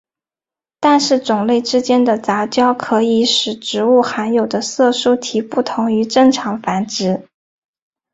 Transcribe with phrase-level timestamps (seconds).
[0.79, 7.27] 但是种类之间的杂交可以使植物含有的色素体不同于正常繁殖。